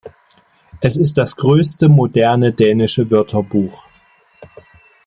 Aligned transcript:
Es 0.79 0.97
ist 0.97 1.19
das 1.19 1.35
größte 1.35 1.87
moderne 1.87 2.51
dänische 2.53 3.11
Wörterbuch. 3.11 3.85